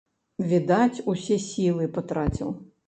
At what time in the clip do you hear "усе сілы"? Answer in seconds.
1.13-1.91